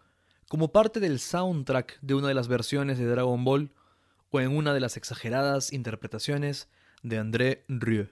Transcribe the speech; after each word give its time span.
como 0.49 0.73
parte 0.73 1.01
del 1.01 1.21
soundtrack 1.21 1.99
de 2.01 2.15
una 2.15 2.29
de 2.29 2.35
las 2.35 2.49
versiones 2.49 2.97
de 2.97 3.05
Dragon 3.05 3.45
Ball 3.45 3.75
o 4.31 4.41
en 4.41 4.57
una 4.57 4.73
de 4.73 4.81
las 4.81 4.97
exageradas 4.97 5.71
interpretaciones 5.71 6.71
de 7.03 7.19
André 7.19 7.65
Rieu. 7.69 8.09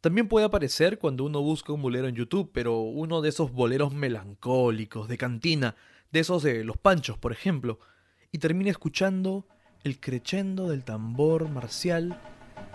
También 0.00 0.28
puede 0.28 0.46
aparecer 0.46 0.98
cuando 0.98 1.24
uno 1.24 1.42
busca 1.42 1.72
un 1.72 1.82
bolero 1.82 2.06
en 2.06 2.14
YouTube, 2.14 2.50
pero 2.52 2.80
uno 2.80 3.20
de 3.20 3.30
esos 3.30 3.52
boleros 3.52 3.92
melancólicos, 3.92 5.08
de 5.08 5.18
cantina, 5.18 5.74
de 6.12 6.20
esos 6.20 6.42
de 6.42 6.62
los 6.64 6.76
panchos, 6.76 7.18
por 7.18 7.32
ejemplo, 7.32 7.80
y 8.30 8.38
termina 8.38 8.70
escuchando 8.70 9.46
el 9.82 9.98
crescendo 9.98 10.68
del 10.68 10.84
tambor 10.84 11.48
marcial 11.48 12.20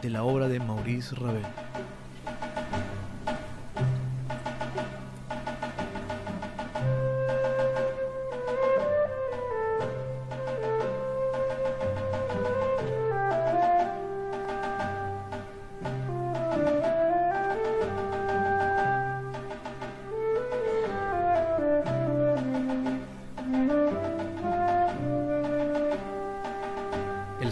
de 0.02 0.10
la 0.10 0.24
obra 0.24 0.50
de 0.50 0.60
Maurice 0.60 1.16
Ravel. 1.16 1.46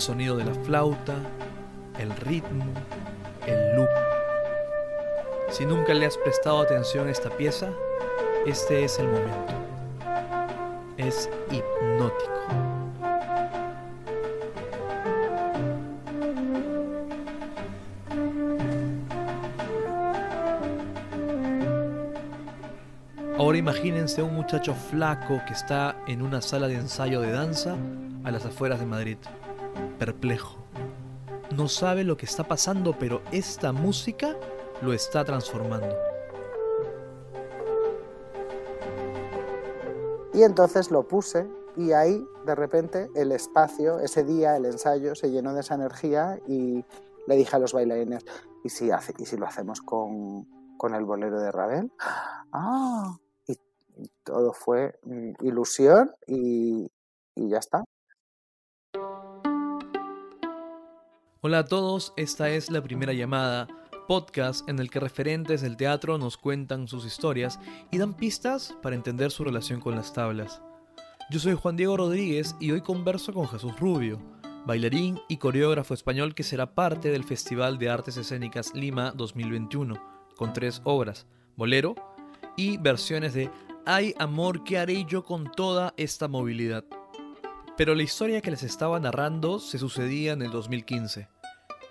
Sonido 0.01 0.35
de 0.35 0.45
la 0.45 0.53
flauta, 0.55 1.13
el 1.99 2.09
ritmo, 2.17 2.65
el 3.45 3.75
loop. 3.75 3.89
Si 5.49 5.65
nunca 5.65 5.93
le 5.93 6.07
has 6.07 6.17
prestado 6.17 6.59
atención 6.59 7.07
a 7.07 7.11
esta 7.11 7.29
pieza, 7.29 7.69
este 8.45 8.83
es 8.83 8.97
el 8.97 9.07
momento. 9.07 9.53
Es 10.97 11.29
hipnótico. 11.51 12.31
Ahora 23.37 23.57
imagínense 23.57 24.21
un 24.23 24.35
muchacho 24.35 24.73
flaco 24.73 25.41
que 25.47 25.53
está 25.53 25.95
en 26.07 26.21
una 26.21 26.41
sala 26.41 26.67
de 26.67 26.75
ensayo 26.75 27.21
de 27.21 27.31
danza 27.31 27.75
a 28.23 28.31
las 28.31 28.45
afueras 28.45 28.79
de 28.79 28.85
Madrid 28.85 29.17
perplejo. 30.01 30.57
No 31.55 31.67
sabe 31.67 32.03
lo 32.03 32.17
que 32.17 32.25
está 32.25 32.43
pasando, 32.43 32.97
pero 32.97 33.21
esta 33.31 33.71
música 33.71 34.35
lo 34.81 34.93
está 34.93 35.23
transformando. 35.23 35.95
Y 40.33 40.41
entonces 40.41 40.89
lo 40.89 41.07
puse 41.07 41.47
y 41.77 41.91
ahí 41.91 42.25
de 42.47 42.55
repente 42.55 43.11
el 43.13 43.31
espacio, 43.31 43.99
ese 43.99 44.23
día, 44.23 44.57
el 44.57 44.65
ensayo, 44.65 45.13
se 45.13 45.29
llenó 45.29 45.53
de 45.53 45.59
esa 45.59 45.75
energía 45.75 46.39
y 46.47 46.83
le 47.27 47.35
dije 47.35 47.55
a 47.55 47.59
los 47.59 47.73
bailarines, 47.73 48.25
¿y 48.63 48.69
si, 48.69 48.89
hace, 48.89 49.13
y 49.19 49.27
si 49.27 49.37
lo 49.37 49.45
hacemos 49.45 49.81
con, 49.81 50.47
con 50.77 50.95
el 50.95 51.05
bolero 51.05 51.39
de 51.39 51.51
Ravel? 51.51 51.91
Ah, 52.51 53.19
y, 53.45 53.55
todo 54.23 54.51
fue 54.53 54.99
mm, 55.03 55.45
ilusión 55.45 56.09
y, 56.25 56.89
y 57.35 57.49
ya 57.49 57.59
está. 57.59 57.83
Hola 61.43 61.57
a 61.57 61.65
todos, 61.65 62.13
esta 62.17 62.51
es 62.51 62.69
la 62.69 62.83
primera 62.83 63.13
llamada, 63.13 63.67
podcast 64.07 64.69
en 64.69 64.77
el 64.77 64.91
que 64.91 64.99
referentes 64.99 65.61
del 65.61 65.75
teatro 65.75 66.19
nos 66.19 66.37
cuentan 66.37 66.87
sus 66.87 67.03
historias 67.03 67.59
y 67.89 67.97
dan 67.97 68.13
pistas 68.13 68.77
para 68.83 68.95
entender 68.95 69.31
su 69.31 69.43
relación 69.43 69.79
con 69.79 69.95
las 69.95 70.13
tablas. 70.13 70.61
Yo 71.31 71.39
soy 71.39 71.55
Juan 71.55 71.77
Diego 71.77 71.97
Rodríguez 71.97 72.55
y 72.59 72.69
hoy 72.69 72.81
converso 72.81 73.33
con 73.33 73.47
Jesús 73.47 73.79
Rubio, 73.79 74.21
bailarín 74.67 75.19
y 75.29 75.37
coreógrafo 75.37 75.95
español 75.95 76.35
que 76.35 76.43
será 76.43 76.75
parte 76.75 77.09
del 77.09 77.23
Festival 77.23 77.79
de 77.79 77.89
Artes 77.89 78.17
Escénicas 78.17 78.75
Lima 78.75 79.09
2021, 79.09 79.95
con 80.35 80.53
tres 80.53 80.79
obras, 80.83 81.25
bolero 81.55 81.95
y 82.55 82.77
versiones 82.77 83.33
de 83.33 83.49
Ay 83.87 84.13
amor, 84.19 84.63
¿qué 84.63 84.77
haré 84.77 85.05
yo 85.05 85.23
con 85.23 85.51
toda 85.51 85.95
esta 85.97 86.27
movilidad? 86.27 86.85
Pero 87.81 87.95
la 87.95 88.03
historia 88.03 88.41
que 88.41 88.51
les 88.51 88.61
estaba 88.61 88.99
narrando 88.99 89.57
se 89.57 89.79
sucedía 89.79 90.33
en 90.33 90.43
el 90.43 90.51
2015. 90.51 91.27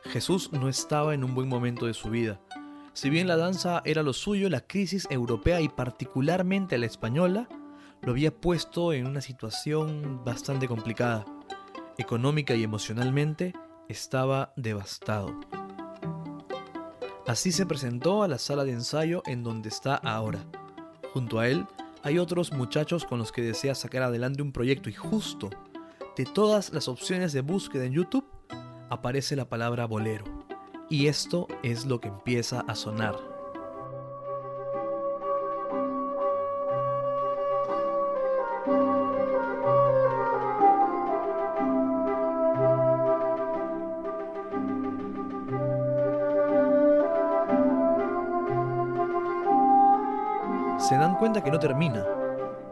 Jesús 0.04 0.52
no 0.52 0.68
estaba 0.68 1.14
en 1.14 1.24
un 1.24 1.34
buen 1.34 1.48
momento 1.48 1.86
de 1.86 1.94
su 1.94 2.10
vida. 2.10 2.40
Si 2.92 3.10
bien 3.10 3.26
la 3.26 3.36
danza 3.36 3.82
era 3.84 4.04
lo 4.04 4.12
suyo, 4.12 4.48
la 4.48 4.60
crisis 4.60 5.08
europea 5.10 5.60
y 5.60 5.68
particularmente 5.68 6.78
la 6.78 6.86
española 6.86 7.48
lo 8.02 8.12
había 8.12 8.30
puesto 8.30 8.92
en 8.92 9.04
una 9.04 9.20
situación 9.20 10.22
bastante 10.24 10.68
complicada. 10.68 11.24
Económica 11.98 12.54
y 12.54 12.62
emocionalmente 12.62 13.52
estaba 13.88 14.52
devastado. 14.54 15.40
Así 17.26 17.50
se 17.50 17.66
presentó 17.66 18.22
a 18.22 18.28
la 18.28 18.38
sala 18.38 18.62
de 18.62 18.74
ensayo 18.74 19.24
en 19.26 19.42
donde 19.42 19.70
está 19.70 19.96
ahora. 19.96 20.44
Junto 21.12 21.40
a 21.40 21.48
él 21.48 21.66
hay 22.04 22.20
otros 22.20 22.52
muchachos 22.52 23.04
con 23.04 23.18
los 23.18 23.32
que 23.32 23.42
desea 23.42 23.74
sacar 23.74 24.04
adelante 24.04 24.40
un 24.40 24.52
proyecto 24.52 24.88
y 24.88 24.92
justo 24.92 25.50
de 26.16 26.24
todas 26.24 26.72
las 26.72 26.88
opciones 26.88 27.32
de 27.32 27.40
búsqueda 27.40 27.84
en 27.84 27.92
YouTube 27.92 28.24
aparece 28.88 29.36
la 29.36 29.48
palabra 29.48 29.86
bolero. 29.86 30.24
Y 30.88 31.06
esto 31.06 31.46
es 31.62 31.86
lo 31.86 32.00
que 32.00 32.08
empieza 32.08 32.60
a 32.66 32.74
sonar. 32.74 33.14
Se 50.78 50.96
dan 50.96 51.14
cuenta 51.14 51.44
que 51.44 51.52
no 51.52 51.60
termina, 51.60 52.04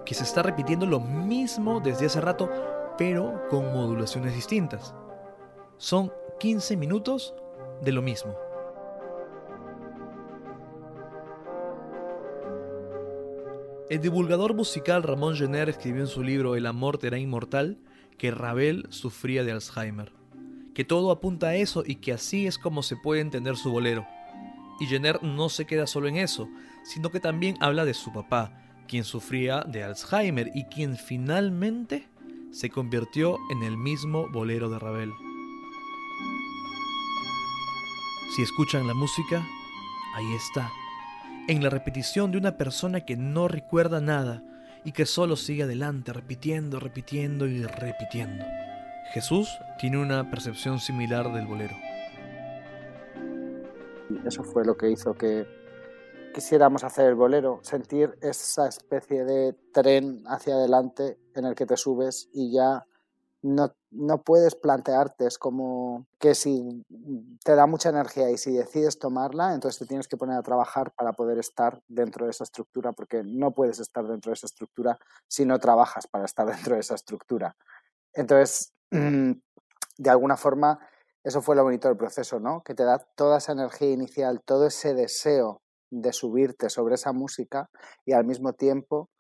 que 0.05 0.15
se 0.15 0.25
está 0.25 0.43
repitiendo 0.43 0.87
lo 0.87 0.99
mismo 0.99 1.78
desde 1.78 2.06
hace 2.06 2.20
rato, 2.20 2.50
pero 2.98 3.47
con 3.48 3.72
modulaciones 3.72 4.34
distintas. 4.34 4.94
Son 5.78 6.12
15 6.41 6.76
minutos 6.76 7.32
de 7.81 7.92
lo 7.92 8.03
mismo. 8.03 8.36
El 13.88 14.03
divulgador 14.03 14.53
musical 14.53 15.03
Ramón 15.03 15.37
Jenner 15.37 15.70
escribió 15.70 16.03
en 16.03 16.08
su 16.08 16.22
libro 16.22 16.56
El 16.56 16.66
amor 16.66 16.98
era 17.03 17.19
inmortal 17.19 17.78
que 18.19 18.32
Ravel 18.32 18.87
sufría 18.91 19.44
de 19.44 19.53
Alzheimer, 19.53 20.12
que 20.75 20.84
todo 20.84 21.10
apunta 21.10 21.48
a 21.48 21.54
eso 21.54 21.84
y 21.87 21.94
que 21.94 22.12
así 22.12 22.47
es 22.47 22.58
como 22.58 22.82
se 22.82 22.97
puede 22.97 23.22
entender 23.22 23.56
su 23.56 23.70
bolero. 23.70 24.06
Y 24.81 24.87
Jenner 24.87 25.22
no 25.22 25.48
se 25.48 25.64
queda 25.64 25.87
solo 25.87 26.08
en 26.08 26.16
eso, 26.16 26.48
sino 26.84 27.10
que 27.10 27.20
también 27.20 27.56
habla 27.60 27.84
de 27.84 27.94
su 27.94 28.12
papá, 28.12 28.53
quien 28.88 29.04
sufría 29.04 29.62
de 29.62 29.84
Alzheimer 29.84 30.50
y 30.54 30.64
quien 30.64 30.97
finalmente 30.97 32.08
se 32.50 32.70
convirtió 32.70 33.38
en 33.50 33.62
el 33.62 33.76
mismo 33.76 34.28
bolero 34.28 34.69
de 34.69 34.78
Ravel. 34.78 35.12
Si 38.34 38.42
escuchan 38.42 38.86
la 38.86 38.94
música, 38.94 39.46
ahí 40.14 40.34
está, 40.34 40.70
en 41.49 41.62
la 41.62 41.70
repetición 41.70 42.31
de 42.31 42.38
una 42.38 42.56
persona 42.56 43.00
que 43.00 43.17
no 43.17 43.49
recuerda 43.49 44.00
nada 44.00 44.43
y 44.84 44.93
que 44.93 45.06
solo 45.06 45.37
sigue 45.37 45.64
adelante 45.64 46.12
repitiendo, 46.12 46.81
repitiendo 46.81 47.46
y 47.46 47.64
repitiendo. 47.64 48.44
Jesús 49.12 49.49
tiene 49.78 49.99
una 49.99 50.31
percepción 50.31 50.78
similar 50.78 51.32
del 51.32 51.46
bolero. 51.46 51.76
Eso 54.26 54.44
fue 54.44 54.64
lo 54.64 54.76
que 54.76 54.90
hizo 54.90 55.14
que 55.14 55.46
quisiéramos 56.32 56.84
hacer 56.84 57.06
el 57.06 57.14
bolero, 57.14 57.60
sentir 57.62 58.16
esa 58.20 58.69
especie 58.69 59.25
de 59.25 59.54
tren 59.72 60.22
hacia 60.26 60.54
adelante 60.54 61.19
en 61.34 61.44
el 61.44 61.54
que 61.54 61.66
te 61.66 61.76
subes 61.76 62.28
y 62.32 62.52
ya 62.52 62.84
no, 63.42 63.75
no 63.90 64.22
puedes 64.22 64.54
plantearte, 64.54 65.26
es 65.26 65.38
como 65.38 66.06
que 66.19 66.34
si 66.34 66.84
te 67.44 67.54
da 67.54 67.66
mucha 67.66 67.88
energía 67.88 68.30
y 68.30 68.38
si 68.38 68.52
decides 68.52 68.98
tomarla, 68.98 69.54
entonces 69.54 69.78
te 69.78 69.86
tienes 69.86 70.08
que 70.08 70.16
poner 70.16 70.36
a 70.36 70.42
trabajar 70.42 70.92
para 70.92 71.12
poder 71.12 71.38
estar 71.38 71.80
dentro 71.86 72.25
de 72.25 72.32
esa 72.32 72.44
estructura, 72.44 72.92
porque 72.92 73.22
no 73.24 73.52
puedes 73.52 73.78
estar 73.78 74.06
dentro 74.06 74.31
de 74.31 74.34
esa 74.34 74.46
estructura 74.46 74.98
si 75.28 75.44
no 75.44 75.58
trabajas 75.58 76.06
para 76.08 76.24
estar 76.24 76.46
dentro 76.46 76.74
de 76.74 76.81
esa 76.81 76.94
estructura. 76.94 77.56
Entonces, 78.12 78.72
de 78.90 80.10
alguna 80.10 80.36
forma, 80.36 80.81
eso 81.22 81.42
fue 81.42 81.56
lo 81.56 81.62
bonito 81.62 81.88
del 81.88 81.96
proceso, 81.96 82.40
¿no? 82.40 82.62
Que 82.62 82.74
te 82.74 82.84
da 82.84 82.98
toda 82.98 83.38
esa 83.38 83.52
energía 83.52 83.90
inicial, 83.90 84.40
todo 84.42 84.66
ese 84.66 84.94
deseo 84.94 85.62
de 85.90 86.12
subirte 86.12 86.70
sobre 86.70 86.94
esa 86.94 87.12
música 87.12 87.70
y 88.05 88.12
al 88.12 88.25
mismo 88.25 88.52
tiempo 88.52 89.11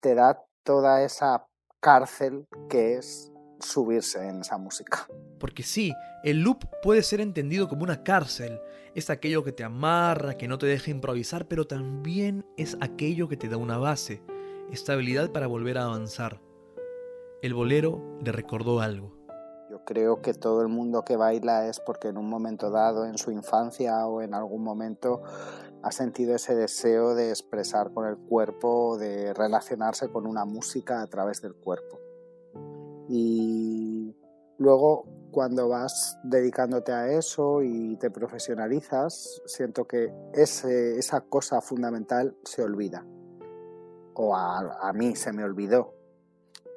te 0.00 0.14
da 0.14 0.42
toda 0.62 1.02
esa 1.02 1.46
cárcel 1.80 2.46
que 2.68 2.94
es 2.94 3.32
subirse 3.60 4.26
en 4.26 4.40
esa 4.40 4.58
música. 4.58 5.06
Porque 5.38 5.62
sí, 5.62 5.92
el 6.22 6.40
loop 6.40 6.64
puede 6.82 7.02
ser 7.02 7.20
entendido 7.20 7.68
como 7.68 7.82
una 7.82 8.02
cárcel. 8.02 8.60
Es 8.94 9.10
aquello 9.10 9.44
que 9.44 9.52
te 9.52 9.64
amarra, 9.64 10.34
que 10.34 10.48
no 10.48 10.58
te 10.58 10.66
deja 10.66 10.90
improvisar, 10.90 11.46
pero 11.46 11.66
también 11.66 12.46
es 12.56 12.76
aquello 12.80 13.28
que 13.28 13.36
te 13.36 13.48
da 13.48 13.56
una 13.56 13.78
base, 13.78 14.22
estabilidad 14.70 15.30
para 15.30 15.46
volver 15.46 15.78
a 15.78 15.84
avanzar. 15.84 16.40
El 17.42 17.54
bolero 17.54 18.18
le 18.22 18.32
recordó 18.32 18.80
algo. 18.80 19.16
Yo 19.70 19.84
creo 19.84 20.20
que 20.20 20.34
todo 20.34 20.62
el 20.62 20.68
mundo 20.68 21.04
que 21.04 21.16
baila 21.16 21.68
es 21.68 21.80
porque 21.80 22.08
en 22.08 22.18
un 22.18 22.28
momento 22.28 22.70
dado, 22.70 23.06
en 23.06 23.16
su 23.16 23.30
infancia 23.30 24.06
o 24.06 24.20
en 24.20 24.34
algún 24.34 24.62
momento, 24.62 25.22
ha 25.82 25.92
sentido 25.92 26.34
ese 26.34 26.54
deseo 26.54 27.14
de 27.14 27.30
expresar 27.30 27.92
con 27.92 28.06
el 28.06 28.16
cuerpo, 28.16 28.98
de 28.98 29.32
relacionarse 29.34 30.08
con 30.08 30.26
una 30.26 30.44
música 30.44 31.02
a 31.02 31.06
través 31.06 31.40
del 31.40 31.54
cuerpo. 31.54 31.98
Y 33.08 34.14
luego 34.58 35.06
cuando 35.30 35.68
vas 35.68 36.18
dedicándote 36.22 36.92
a 36.92 37.08
eso 37.08 37.62
y 37.62 37.96
te 37.96 38.10
profesionalizas, 38.10 39.42
siento 39.46 39.86
que 39.86 40.12
esa 40.34 41.20
cosa 41.22 41.60
fundamental 41.60 42.36
se 42.44 42.62
olvida. 42.62 43.06
O 44.14 44.36
a, 44.36 44.92
mí 44.92 45.16
se 45.16 45.32
me 45.32 45.44
olvidó. 45.44 45.94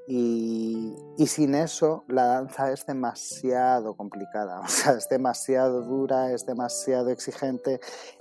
Y, 0.05 0.93
y, 1.17 1.27
sin 1.27 1.55
eso 1.55 2.03
la 2.09 2.25
danza 2.25 2.73
es 2.73 2.85
demasiado 2.85 3.95
complicada, 3.95 4.59
o 4.63 4.67
sea, 4.67 4.93
es 4.93 5.07
demasiado 5.07 5.81
dura, 5.81 6.33
es 6.33 6.45
demasiado 6.45 7.09
exigente, 7.09 7.79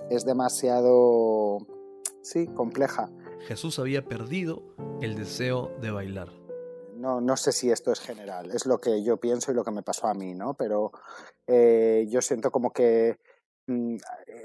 es 0.09 0.23
demasiado, 0.23 1.57
sí, 2.21 2.47
compleja. 2.47 3.09
Jesús 3.47 3.79
había 3.79 4.05
perdido 4.05 4.63
el 5.01 5.15
deseo 5.15 5.71
de 5.81 5.91
bailar. 5.91 6.29
No, 6.95 7.19
no 7.19 7.35
sé 7.35 7.51
si 7.51 7.69
esto 7.69 7.91
es 7.91 7.99
general, 7.99 8.51
es 8.51 8.65
lo 8.65 8.79
que 8.79 9.03
yo 9.03 9.17
pienso 9.17 9.51
y 9.51 9.55
lo 9.55 9.65
que 9.65 9.71
me 9.71 9.83
pasó 9.83 10.07
a 10.07 10.13
mí, 10.13 10.33
¿no? 10.33 10.53
Pero 10.53 10.93
eh, 11.47 12.07
yo 12.09 12.21
siento 12.21 12.49
como 12.49 12.71
que 12.71 13.17
mm, 13.67 13.97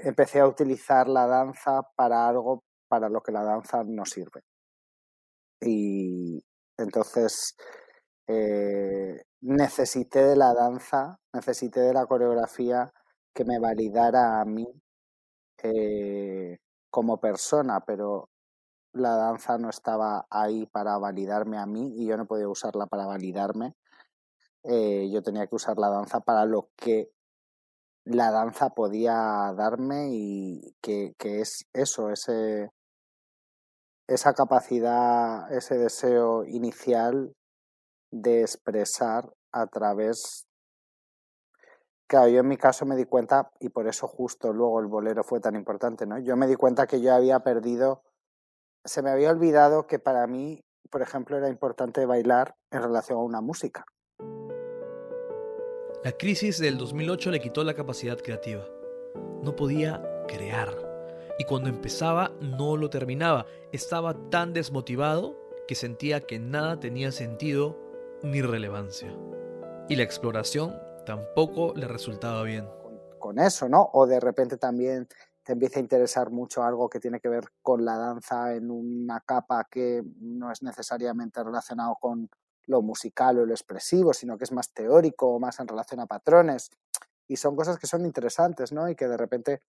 empecé 0.03 0.41
a 0.41 0.47
utilizar 0.47 1.07
la 1.07 1.25
danza 1.25 1.83
para 1.95 2.27
algo 2.27 2.63
para 2.89 3.07
lo 3.07 3.21
que 3.21 3.31
la 3.31 3.43
danza 3.43 3.83
no 3.85 4.05
sirve. 4.05 4.41
Y 5.61 6.43
entonces 6.79 7.55
eh, 8.27 9.23
necesité 9.41 10.23
de 10.23 10.35
la 10.35 10.53
danza, 10.53 11.19
necesité 11.33 11.81
de 11.81 11.93
la 11.93 12.05
coreografía 12.05 12.91
que 13.33 13.45
me 13.45 13.59
validara 13.59 14.41
a 14.41 14.45
mí 14.45 14.67
eh, 15.63 16.57
como 16.89 17.19
persona, 17.19 17.81
pero 17.85 18.29
la 18.93 19.15
danza 19.15 19.57
no 19.57 19.69
estaba 19.69 20.25
ahí 20.29 20.65
para 20.67 20.97
validarme 20.97 21.57
a 21.57 21.65
mí 21.65 21.93
y 21.97 22.07
yo 22.07 22.17
no 22.17 22.25
podía 22.27 22.47
usarla 22.49 22.87
para 22.87 23.05
validarme. 23.05 23.75
Eh, 24.63 25.09
yo 25.11 25.21
tenía 25.23 25.47
que 25.47 25.55
usar 25.55 25.77
la 25.77 25.89
danza 25.89 26.19
para 26.21 26.45
lo 26.45 26.69
que 26.75 27.11
la 28.05 28.31
danza 28.31 28.71
podía 28.71 29.53
darme 29.55 30.09
y 30.11 30.75
que, 30.81 31.13
que 31.17 31.41
es 31.41 31.65
eso, 31.73 32.09
ese, 32.11 32.69
esa 34.09 34.33
capacidad, 34.33 35.51
ese 35.53 35.77
deseo 35.77 36.43
inicial 36.45 37.33
de 38.11 38.41
expresar 38.41 39.31
a 39.51 39.67
través... 39.67 40.45
Claro, 42.07 42.27
yo 42.27 42.39
en 42.39 42.47
mi 42.47 42.57
caso 42.57 42.85
me 42.85 42.95
di 42.95 43.05
cuenta, 43.05 43.51
y 43.59 43.69
por 43.69 43.87
eso 43.87 44.07
justo 44.07 44.51
luego 44.51 44.79
el 44.79 44.87
bolero 44.87 45.23
fue 45.23 45.39
tan 45.39 45.55
importante, 45.55 46.07
¿no? 46.07 46.17
Yo 46.17 46.35
me 46.35 46.47
di 46.47 46.55
cuenta 46.55 46.87
que 46.87 47.01
yo 47.01 47.13
había 47.13 47.39
perdido 47.41 48.03
se 48.85 49.01
me 49.01 49.09
había 49.09 49.29
olvidado 49.29 49.87
que 49.87 49.99
para 49.99 50.25
mí, 50.27 50.63
por 50.89 51.01
ejemplo, 51.01 51.37
era 51.37 51.49
importante 51.49 52.05
bailar 52.05 52.55
en 52.71 52.81
relación 52.81 53.19
a 53.19 53.23
una 53.23 53.41
música. 53.41 53.85
La 56.03 56.13
crisis 56.17 56.59
del 56.59 56.77
2008 56.77 57.31
le 57.31 57.39
quitó 57.39 57.63
la 57.63 57.73
capacidad 57.73 58.17
creativa. 58.17 58.65
No 59.43 59.55
podía 59.55 60.01
crear. 60.27 60.88
Y 61.39 61.45
cuando 61.45 61.69
empezaba, 61.69 62.33
no 62.41 62.75
lo 62.75 62.89
terminaba. 62.89 63.45
Estaba 63.71 64.13
tan 64.29 64.51
desmotivado 64.51 65.39
que 65.69 65.75
sentía 65.75 66.19
que 66.19 66.37
nada 66.37 66.81
tenía 66.81 67.13
sentido 67.13 67.79
ni 68.21 68.41
relevancia. 68.41 69.15
Y 69.87 69.95
la 69.95 70.03
exploración 70.03 70.75
tampoco 71.05 71.73
le 71.75 71.87
resultaba 71.87 72.43
bien. 72.43 72.67
Con 73.19 73.39
eso, 73.39 73.69
¿no? 73.69 73.89
O 73.93 74.05
de 74.05 74.19
repente 74.19 74.57
también 74.57 75.07
te 75.43 75.53
empieza 75.53 75.79
a 75.79 75.81
interesar 75.81 76.29
mucho 76.29 76.61
algo 76.61 76.89
que 76.89 76.99
tiene 76.99 77.21
que 77.21 77.29
ver 77.29 77.45
con 77.61 77.85
la 77.85 77.97
danza 77.97 78.53
en 78.53 78.69
una 78.69 79.21
capa 79.21 79.65
que 79.71 80.03
no 80.19 80.51
es 80.51 80.61
necesariamente 80.61 81.41
relacionado 81.41 81.95
con 82.01 82.29
lo 82.67 82.81
musical 82.81 83.39
o 83.39 83.45
lo 83.45 83.53
expresivo, 83.53 84.13
sino 84.13 84.37
que 84.37 84.43
es 84.43 84.51
más 84.51 84.73
teórico 84.73 85.35
o 85.35 85.39
más 85.39 85.57
en 85.61 85.69
relación 85.69 86.01
a 86.01 86.05
patrones. 86.05 86.69
Y 87.29 87.37
son 87.37 87.55
cosas 87.55 87.79
que 87.79 87.87
son 87.87 88.05
interesantes, 88.05 88.73
¿no? 88.73 88.89
Y 88.89 88.95
que 88.95 89.07
de 89.07 89.15
repente 89.15 89.61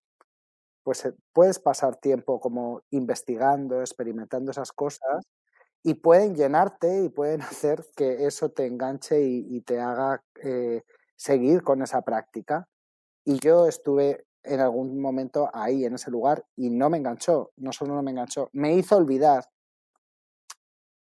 pues 0.91 1.05
eh, 1.05 1.15
puedes 1.33 1.61
pasar 1.61 2.01
tiempo 2.01 2.41
como 2.41 2.83
investigando, 2.91 3.79
experimentando 3.79 4.51
esas 4.51 4.73
cosas 4.73 5.25
y 5.85 5.95
pueden 5.95 6.35
llenarte 6.35 7.05
y 7.05 7.09
pueden 7.09 7.43
hacer 7.43 7.87
que 7.95 8.27
eso 8.27 8.49
te 8.51 8.67
enganche 8.67 9.23
y, 9.23 9.61
te 9.61 9.79
haga 9.79 10.21
eh, 10.43 10.83
seguir 11.15 11.63
con 11.63 11.81
esa 11.83 12.03
práctica. 12.03 12.67
Y 13.25 13.39
yo 13.39 13.69
estuve 13.69 14.25
en 14.43 14.59
algún 14.59 15.01
momento 15.01 15.49
ahí, 15.55 15.85
en 15.85 15.95
ese 15.95 16.11
lugar, 16.11 16.45
y 16.57 16.71
no 16.71 16.91
me 16.91 16.99
enganchó, 16.99 17.53
no 17.57 17.71
solo 17.71 17.95
no 17.95 18.03
me 18.03 18.11
enganchó, 18.11 18.51
me 18.53 18.75
hizo 18.75 18.97
olvidar 18.97 19.45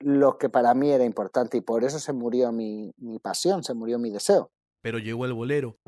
lo 0.00 0.36
que 0.36 0.50
para 0.50 0.74
mí 0.74 0.90
era 0.90 1.04
importante 1.04 1.56
y 1.56 1.62
por 1.62 1.82
eso 1.82 1.98
se 1.98 2.12
murió 2.12 2.52
mi, 2.52 2.92
mi 2.98 3.18
pasión, 3.20 3.64
se 3.64 3.72
murió 3.72 3.98
mi 3.98 4.10
deseo. 4.10 4.50
Pero 4.82 4.98
llegó 4.98 5.24
el 5.24 5.32
bolero. 5.32 5.78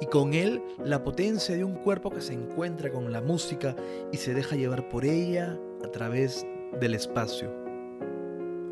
Y 0.00 0.06
con 0.06 0.34
él 0.34 0.62
la 0.84 1.02
potencia 1.02 1.54
de 1.56 1.64
un 1.64 1.74
cuerpo 1.76 2.10
que 2.10 2.20
se 2.20 2.34
encuentra 2.34 2.90
con 2.90 3.12
la 3.12 3.20
música 3.20 3.74
y 4.12 4.18
se 4.18 4.34
deja 4.34 4.56
llevar 4.56 4.88
por 4.88 5.04
ella 5.04 5.58
a 5.84 5.90
través 5.90 6.46
del 6.80 6.94
espacio. 6.94 7.50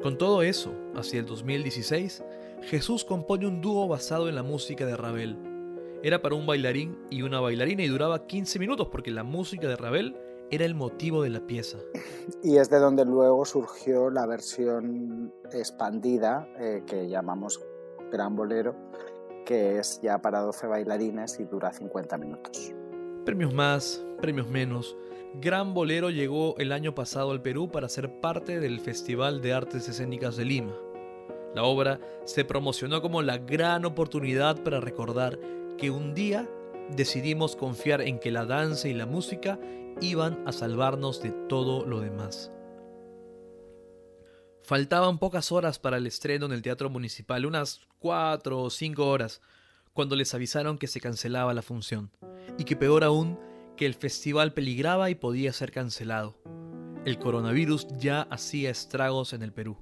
Con 0.03 0.19
todo 0.19 0.43
eso, 0.43 0.73
hacia 0.95 1.21
el 1.21 1.27
2016, 1.27 2.23
Jesús 2.63 3.05
compone 3.05 3.47
un 3.47 3.61
dúo 3.61 3.89
basado 3.89 4.29
en 4.29 4.35
la 4.35 4.43
música 4.43 4.85
de 4.85 4.97
Ravel 4.97 5.55
era 6.05 6.21
para 6.21 6.35
un 6.35 6.45
bailarín 6.45 6.99
y 7.09 7.23
una 7.23 7.41
bailarina 7.41 7.83
y 7.83 7.89
duraba 7.89 8.27
15 8.27 8.59
minutos 8.59 8.89
porque 8.93 9.11
la 9.11 9.25
música 9.25 9.69
de 9.69 9.77
Ravel 9.77 10.15
era 10.51 10.67
el 10.67 10.75
motivo 10.75 11.23
de 11.23 11.31
la 11.31 11.41
pieza. 11.47 11.79
Y 12.43 12.59
es 12.59 12.69
de 12.69 12.79
donde 12.79 13.07
luego 13.07 13.47
surgió 13.47 14.11
la 14.11 14.27
versión 14.27 15.33
expandida 15.51 16.47
eh, 16.59 16.83
que 16.87 17.09
llamamos 17.09 17.59
Gran 18.13 18.37
Bolero, 18.37 18.77
que 19.45 19.79
es 19.79 20.01
ya 20.03 20.19
para 20.21 20.41
12 20.41 20.67
bailarines 20.67 21.39
y 21.41 21.45
dura 21.45 21.73
50 21.73 22.19
minutos. 22.19 22.73
Premios 23.25 23.55
más, 23.55 24.05
premios 24.21 24.49
menos. 24.49 24.97
Gran 25.41 25.75
Bolero 25.75 26.11
llegó 26.11 26.57
el 26.59 26.73
año 26.73 26.95
pasado 26.95 27.31
al 27.31 27.43
Perú 27.43 27.71
para 27.71 27.89
ser 27.89 28.21
parte 28.21 28.61
del 28.61 28.81
Festival 28.81 29.41
de 29.41 29.53
Artes 29.53 29.89
Escénicas 29.89 30.37
de 30.37 30.45
Lima. 30.45 30.75
La 31.55 31.65
obra 31.65 32.01
se 32.25 32.45
promocionó 32.45 33.01
como 33.01 33.23
la 33.23 33.39
gran 33.39 33.85
oportunidad 33.85 34.63
para 34.63 34.81
recordar 34.81 35.39
que 35.79 35.91
un 35.91 36.15
día 36.15 36.49
decidimos 36.97 37.57
confiar 37.57 38.01
en 38.01 38.19
que 38.19 38.31
la 38.31 38.45
danza 38.45 38.89
y 38.89 38.95
la 38.95 39.07
música 39.07 39.59
iban 40.01 40.43
a 40.47 40.53
salvarnos 40.53 41.23
de 41.23 41.31
todo 41.31 41.85
lo 41.85 42.01
demás. 42.01 42.51
Faltaban 44.63 45.19
pocas 45.19 45.53
horas 45.53 45.79
para 45.79 45.99
el 45.99 46.07
estreno 46.07 46.47
en 46.47 46.53
el 46.53 46.63
Teatro 46.63 46.89
Municipal, 46.89 47.45
unas 47.45 47.83
cuatro 48.05 48.61
o 48.61 48.69
cinco 48.69 49.07
horas, 49.09 49.41
cuando 49.95 50.15
les 50.15 50.35
avisaron 50.35 50.77
que 50.77 50.89
se 50.89 51.01
cancelaba 51.01 51.55
la 51.55 51.63
función, 51.63 52.11
y 52.59 52.65
que 52.65 52.77
peor 52.77 53.03
aún, 53.03 53.41
que 53.79 53.87
el 53.87 53.95
festival 53.95 54.53
peligraba 54.53 55.09
y 55.09 55.15
podía 55.15 55.55
ser 55.55 55.73
cancelado. 55.73 56.35
El 57.07 57.19
coronavirus 57.19 57.89
ya 57.97 58.21
hacía 58.31 58.69
estragos 58.69 59.33
en 59.33 59.43
el 59.43 59.55
Perú. 59.55 59.79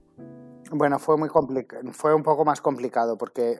Bueno, 0.71 1.00
fue 1.00 1.17
muy 1.17 1.31
fue 1.91 2.14
un 2.14 2.23
poco 2.23 2.45
más 2.45 2.61
complicado 2.61 3.19
porque 3.19 3.59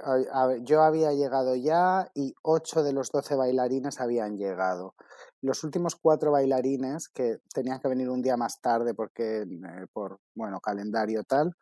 yo 0.63 0.83
había 0.83 1.13
llegado 1.13 1.57
ya 1.57 2.09
y 2.15 2.33
ocho 2.43 2.85
de 2.85 2.93
los 2.93 3.11
doce 3.11 3.35
bailarines 3.35 4.01
habían 4.01 4.37
llegado. 4.37 4.95
Los 5.41 5.65
últimos 5.65 5.97
cuatro 5.97 6.31
bailarines 6.31 7.09
que 7.09 7.39
tenían 7.53 7.81
que 7.81 7.89
venir 7.89 8.09
un 8.09 8.23
día 8.23 8.37
más 8.37 8.61
tarde 8.61 8.95
porque 8.95 9.43
eh, 9.43 9.87
por 9.93 10.21
bueno 10.37 10.61
calendario 10.61 11.25
tal, 11.25 11.53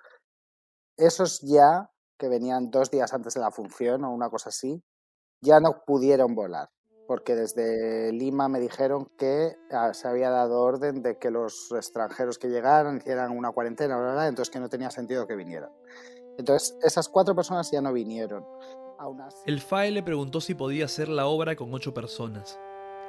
esos 0.98 1.40
ya 1.40 1.90
que 2.20 2.28
venían 2.28 2.70
dos 2.70 2.92
días 2.92 3.12
antes 3.12 3.34
de 3.34 3.40
la 3.40 3.50
función 3.50 4.04
o 4.04 4.12
una 4.12 4.30
cosa 4.30 4.50
así, 4.50 4.80
ya 5.40 5.58
no 5.58 5.82
pudieron 5.84 6.36
volar 6.36 6.68
porque 7.10 7.34
desde 7.34 8.12
Lima 8.12 8.48
me 8.48 8.60
dijeron 8.60 9.10
que 9.18 9.56
ah, 9.72 9.92
se 9.94 10.06
había 10.06 10.30
dado 10.30 10.60
orden 10.60 11.02
de 11.02 11.18
que 11.18 11.32
los 11.32 11.72
extranjeros 11.72 12.38
que 12.38 12.46
llegaran 12.46 12.98
hicieran 12.98 13.36
una 13.36 13.50
cuarentena, 13.50 13.98
¿verdad? 13.98 14.28
entonces 14.28 14.48
que 14.52 14.60
no 14.60 14.68
tenía 14.68 14.92
sentido 14.92 15.26
que 15.26 15.34
vinieran. 15.34 15.70
Entonces, 16.38 16.78
esas 16.84 17.08
cuatro 17.08 17.34
personas 17.34 17.68
ya 17.72 17.80
no 17.80 17.92
vinieron. 17.92 18.44
El 19.44 19.60
FAE 19.60 19.90
le 19.90 20.04
preguntó 20.04 20.40
si 20.40 20.54
podía 20.54 20.84
hacer 20.84 21.08
la 21.08 21.26
obra 21.26 21.56
con 21.56 21.74
ocho 21.74 21.92
personas. 21.92 22.60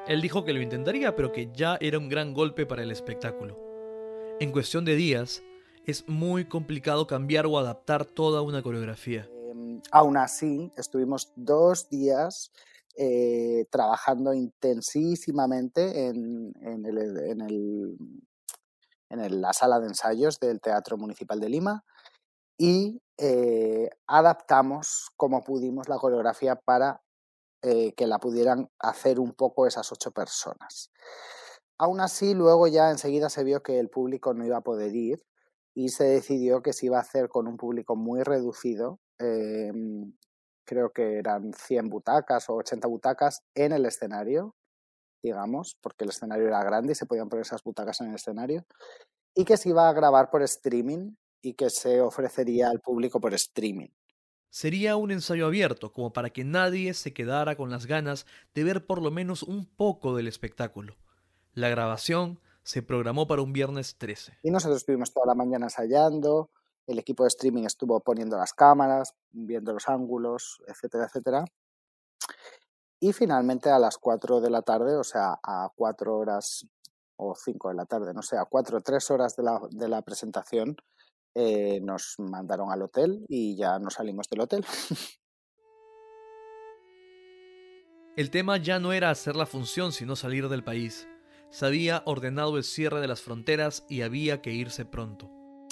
Él 0.08 0.20
dijo 0.20 0.44
que 0.44 0.54
lo 0.54 0.64
intentaría, 0.64 1.16
pero 1.16 1.32
que 1.32 1.52
ya 1.54 1.78
era 1.80 2.00
un 2.00 2.10
gran 2.10 2.34
golpe 2.34 2.66
para 2.66 2.82
el 2.82 2.90
espectáculo. 2.90 3.56
En 4.40 4.52
cuestión 4.52 4.84
de 4.84 4.96
días, 4.96 5.44
es 5.86 6.08
muy 6.08 6.46
complicado 6.46 7.08
cambiar 7.08 7.46
o 7.46 7.58
adaptar 7.58 8.06
toda 8.06 8.42
una 8.42 8.62
coreografía. 8.62 9.28
Em, 9.50 9.82
aún 9.92 10.18
así, 10.18 10.72
estuvimos 10.78 11.32
dos 11.36 11.90
días 11.90 12.52
eh, 12.98 13.66
trabajando 13.70 14.34
intensísimamente 14.34 16.08
en, 16.08 16.54
la 19.10 19.54
sala 19.54 19.80
de 19.80 19.88
ensayos 19.88 20.40
del 20.40 20.60
Teatro 20.62 20.98
Municipal 20.98 21.40
de 21.40 21.50
Lima 21.50 21.84
y 22.58 23.02
eh, 23.18 23.90
adaptamos 24.08 25.10
como 25.16 25.42
pudimos 25.42 25.88
la 25.90 25.98
coreografía 25.98 26.56
para 26.56 27.02
eh, 27.62 27.94
que 27.94 28.08
la 28.08 28.20
pudieran 28.20 28.70
hacer 28.80 29.20
un 29.20 29.34
poco 29.34 29.68
esas 29.68 29.92
ocho 29.92 30.12
personas. 30.12 30.92
Aún 31.78 32.02
así, 32.02 32.34
luego 32.34 32.68
ya 32.68 32.92
enseguida 32.92 33.30
se 33.30 33.44
vio 33.44 33.64
que 33.64 33.80
el 33.80 33.90
público 33.90 34.34
no 34.34 34.46
iba 34.46 34.58
a 34.58 34.62
poder 34.62 34.96
ir 34.96 35.24
y 35.74 35.90
se 35.90 36.06
decidió 36.06 36.62
que 36.62 36.74
se 36.74 36.88
iba 36.88 36.98
a 36.98 37.02
hacer 37.02 37.30
con 37.30 37.48
un 37.48 37.58
público 37.58 37.96
muy 37.96 38.24
reducido, 38.24 39.00
em, 39.20 40.14
creo 40.66 40.92
que 40.92 41.18
eran 41.20 41.54
100 41.54 41.90
butacas 41.90 42.50
o 42.50 42.56
80 42.56 42.88
butacas 42.88 43.42
en 43.56 43.72
el 43.72 43.86
escenario, 43.86 44.56
digamos, 45.24 45.78
porque 45.82 46.06
el 46.06 46.12
escenario 46.12 46.48
era 46.48 46.64
grande 46.64 46.94
y 46.94 46.96
se 46.96 47.06
podían 47.06 47.30
poner 47.30 47.46
esas 47.46 47.64
butacas 47.64 48.02
en 48.02 48.10
el 48.10 48.16
escenario, 48.16 48.66
y 49.36 49.46
que 49.46 49.58
se 49.58 49.70
iba 49.70 49.90
a 49.90 49.94
grabar 49.94 50.30
por 50.30 50.44
streaming 50.44 51.16
y 51.42 51.54
que 51.54 51.70
se 51.70 52.02
ofrecería 52.02 52.70
al 52.70 52.82
público 52.82 53.20
por 53.22 53.34
streaming. 53.34 53.90
Sería 54.50 54.98
un 54.98 55.12
ensayo 55.12 55.46
abierto, 55.48 55.94
como 55.94 56.12
para 56.12 56.30
que 56.32 56.44
nadie 56.44 56.94
se 56.94 57.14
quedara 57.14 57.56
con 57.56 57.70
las 57.70 57.86
ganas 57.86 58.26
de 58.54 58.66
ver 58.66 58.86
por 58.86 59.02
lo 59.02 59.10
menos 59.10 59.44
un 59.44 59.66
poco 59.66 60.16
del 60.16 60.28
espectáculo. 60.28 60.98
La 61.54 61.70
grabación 61.70 62.42
se 62.64 62.84
programó 62.84 63.28
para 63.28 63.42
un 63.42 63.54
viernes 63.54 63.96
13. 63.98 64.40
Y 64.44 64.52
nosotros 64.52 64.78
estuvimos 64.78 65.12
toda 65.12 65.26
la 65.26 65.36
mañana 65.36 65.66
ensayando, 65.66 66.50
el 66.88 67.00
equipo 67.00 67.24
de 67.24 67.30
streaming 67.30 67.64
estuvo 67.64 68.00
poniendo 68.00 68.38
las 68.38 68.54
cámaras, 68.54 69.14
viendo 69.32 69.74
los 69.74 69.88
ángulos, 69.88 70.62
etcétera, 70.68 71.06
etcétera. 71.06 71.46
Y 73.00 73.14
finalmente 73.14 73.70
a 73.70 73.80
las 73.80 73.98
4 73.98 74.42
de 74.42 74.50
la 74.50 74.62
tarde, 74.62 74.96
o 74.96 75.04
sea, 75.04 75.40
a 75.42 75.70
4 75.76 76.18
horas 76.18 76.68
o 77.16 77.34
5 77.36 77.70
de 77.70 77.76
la 77.76 77.86
tarde, 77.86 78.14
no 78.14 78.22
sé, 78.22 78.38
a 78.38 78.46
4 78.46 78.78
o 78.78 78.82
3 78.82 79.12
horas 79.12 79.36
de 79.36 79.44
la, 79.44 79.60
de 79.72 79.88
la 79.88 80.02
presentación, 80.02 80.78
eh, 81.34 81.80
nos 81.82 82.16
mandaron 82.20 82.72
al 82.72 82.82
hotel 82.82 83.26
y 83.28 83.56
ya 83.56 83.80
nos 83.80 83.96
salimos 83.96 84.28
del 84.30 84.42
hotel. 84.42 84.66
El 88.18 88.30
tema 88.30 88.58
ya 88.58 88.78
no 88.78 88.92
era 88.92 89.10
hacer 89.10 89.38
la 89.38 89.46
función, 89.46 89.94
sino 89.94 90.18
salir 90.18 90.50
del 90.50 90.66
país 90.66 91.08
se 91.52 91.66
había 91.66 92.02
ordenado 92.06 92.58
el 92.58 92.64
cierre 92.64 93.02
de 93.02 93.08
las 93.08 93.22
fronteras 93.22 93.86
y 93.88 94.02
había 94.02 94.42
que 94.42 94.52
irse 94.52 94.86
pronto. 94.86 95.30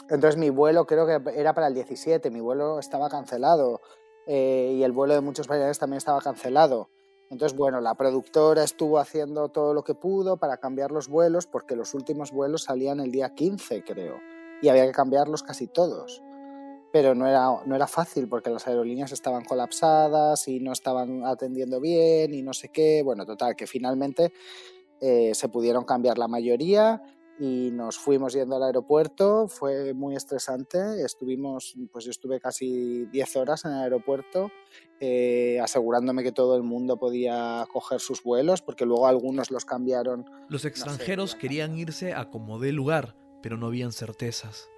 Entonces 0.09 0.37
mi 0.37 0.49
vuelo 0.49 0.85
creo 0.85 1.07
que 1.07 1.39
era 1.39 1.53
para 1.53 1.67
el 1.67 1.73
17, 1.73 2.29
mi 2.29 2.41
vuelo 2.41 2.79
estaba 2.79 3.09
cancelado 3.09 3.81
eh, 4.27 4.75
y 4.77 4.83
el 4.83 4.91
vuelo 4.91 5.13
de 5.13 5.21
muchos 5.21 5.47
bailarines 5.47 5.79
también 5.79 5.97
estaba 5.97 6.21
cancelado. 6.21 6.89
Entonces, 7.29 7.55
bueno, 7.55 7.79
la 7.79 7.93
productora 7.93 8.63
estuvo 8.63 8.97
haciendo 8.97 9.49
todo 9.49 9.73
lo 9.75 9.83
que 9.83 9.93
pudo 9.93 10.37
para 10.37 10.57
cambiar 10.57 10.91
los 10.91 11.07
vuelos 11.07 11.45
porque 11.45 11.75
los 11.75 11.93
últimos 11.93 12.31
vuelos 12.31 12.63
salían 12.63 12.99
el 12.99 13.11
día 13.11 13.35
15, 13.35 13.83
creo, 13.83 14.19
y 14.63 14.69
había 14.69 14.87
que 14.87 14.91
cambiarlos 14.91 15.43
casi 15.43 15.67
todos. 15.67 16.23
Pero 16.91 17.13
no 17.13 17.27
era, 17.27 17.47
no 17.65 17.75
era 17.75 17.85
fácil 17.85 18.27
porque 18.27 18.49
las 18.49 18.67
aerolíneas 18.67 19.11
estaban 19.11 19.45
colapsadas 19.45 20.47
y 20.47 20.59
no 20.59 20.71
estaban 20.71 21.23
atendiendo 21.23 21.79
bien 21.79 22.33
y 22.33 22.41
no 22.41 22.53
sé 22.53 22.69
qué. 22.69 23.03
Bueno, 23.03 23.27
total, 23.27 23.55
que 23.55 23.67
finalmente 23.67 24.33
eh, 25.01 25.31
se 25.33 25.49
pudieron 25.49 25.83
cambiar 25.83 26.17
la 26.17 26.27
mayoría 26.27 27.01
y 27.39 27.71
nos 27.71 27.97
fuimos 27.97 28.33
yendo 28.33 28.57
al 28.57 28.63
aeropuerto. 28.63 29.47
Fue 29.47 29.93
muy 29.93 30.15
estresante. 30.15 30.77
Estuvimos, 31.03 31.75
pues 31.91 32.05
yo 32.05 32.11
estuve 32.11 32.39
casi 32.39 33.05
10 33.05 33.35
horas 33.37 33.65
en 33.65 33.71
el 33.71 33.79
aeropuerto 33.79 34.51
eh, 35.01 35.59
asegurándome 35.63 36.23
que 36.23 36.33
todo 36.33 36.57
el 36.57 36.63
mundo 36.63 36.97
podía 36.97 37.65
coger 37.71 38.01
sus 38.01 38.21
vuelos 38.21 38.61
porque 38.61 38.85
luego 38.85 39.07
algunos 39.07 39.49
los 39.49 39.63
cambiaron. 39.63 40.25
Los 40.49 40.65
extranjeros 40.65 41.35
querían 41.35 41.77
irse 41.77 42.13
a 42.13 42.29
como 42.29 42.59
de 42.59 42.73
lugar, 42.73 43.15
pero 43.41 43.55
no 43.55 43.67
habían 43.67 43.93
certezas. 43.93 44.69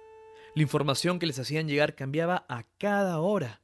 La 0.54 0.62
información 0.62 1.18
que 1.18 1.26
les 1.26 1.40
hacían 1.40 1.66
llegar 1.66 1.96
cambiaba 1.96 2.44
a 2.48 2.64
cada 2.78 3.18
hora. 3.18 3.62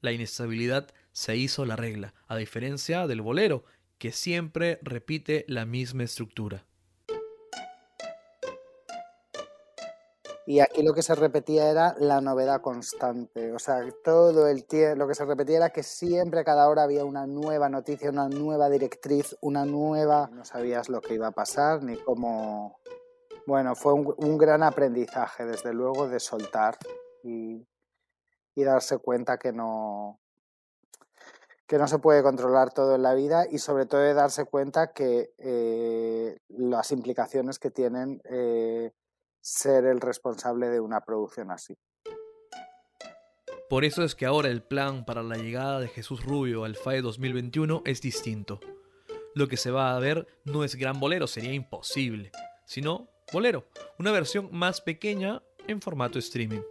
La 0.00 0.12
inestabilidad 0.12 0.88
se 1.12 1.36
hizo 1.36 1.64
la 1.64 1.76
regla, 1.76 2.12
a 2.26 2.36
diferencia 2.36 3.06
del 3.06 3.22
bolero, 3.22 3.64
que 3.98 4.12
siempre 4.12 4.78
repite 4.82 5.44
la 5.48 5.66
misma 5.66 6.04
estructura. 6.04 6.64
Y 10.46 10.60
aquí 10.60 10.82
lo 10.82 10.94
que 10.94 11.02
se 11.02 11.14
repetía 11.14 11.70
era 11.70 11.94
la 11.98 12.22
novedad 12.22 12.62
constante. 12.62 13.52
O 13.52 13.58
sea, 13.58 13.82
todo 14.02 14.48
el 14.48 14.64
tiempo 14.64 14.96
lo 14.96 15.06
que 15.06 15.14
se 15.14 15.26
repetía 15.26 15.58
era 15.58 15.70
que 15.70 15.82
siempre 15.82 16.42
cada 16.42 16.70
hora 16.70 16.84
había 16.84 17.04
una 17.04 17.26
nueva 17.26 17.68
noticia, 17.68 18.08
una 18.08 18.30
nueva 18.30 18.70
directriz, 18.70 19.36
una 19.42 19.66
nueva... 19.66 20.30
No 20.32 20.46
sabías 20.46 20.88
lo 20.88 21.02
que 21.02 21.14
iba 21.14 21.26
a 21.26 21.32
pasar 21.32 21.82
ni 21.82 21.98
cómo... 21.98 22.80
Bueno, 23.46 23.74
fue 23.74 23.92
un, 23.92 24.38
gran 24.38 24.62
aprendizaje, 24.62 25.44
desde 25.44 25.74
luego, 25.74 26.08
de 26.08 26.18
soltar 26.18 26.78
y 27.22 27.66
darse 28.56 28.98
cuenta 28.98 29.38
que 29.38 29.52
no, 29.52 30.18
que 31.68 31.76
no 31.76 31.86
se 31.86 31.98
puede 31.98 32.22
controlar 32.22 32.72
todo 32.72 32.94
en 32.94 33.02
la 33.02 33.14
vida 33.14 33.44
y 33.48 33.58
sobre 33.58 33.84
todo 33.84 34.00
de 34.00 34.14
darse 34.14 34.46
cuenta 34.46 34.92
que 34.94 35.34
eh, 35.36 36.38
las 36.48 36.90
implicaciones 36.92 37.58
que 37.58 37.70
tienen 37.70 38.22
eh, 38.24 38.92
ser 39.42 39.84
el 39.84 40.00
responsable 40.00 40.70
de 40.70 40.80
una 40.80 41.02
producción 41.02 41.50
así. 41.50 41.76
Por 43.68 43.84
eso 43.84 44.02
es 44.02 44.14
que 44.14 44.24
ahora 44.24 44.48
el 44.48 44.62
plan 44.62 45.04
para 45.04 45.22
la 45.22 45.36
llegada 45.36 45.78
de 45.78 45.88
Jesús 45.88 46.24
Rubio 46.24 46.64
al 46.64 46.74
FAE 46.74 47.02
2021 47.02 47.82
es 47.84 48.00
distinto. 48.00 48.60
Lo 49.34 49.46
que 49.46 49.58
se 49.58 49.70
va 49.70 49.94
a 49.94 49.98
ver 49.98 50.26
no 50.44 50.64
es 50.64 50.74
Gran 50.74 50.98
Bolero, 50.98 51.26
sería 51.26 51.52
imposible, 51.52 52.32
sino 52.64 53.10
Bolero, 53.30 53.66
una 53.98 54.10
versión 54.10 54.48
más 54.52 54.80
pequeña 54.80 55.42
en 55.66 55.82
formato 55.82 56.18
streaming. 56.18 56.62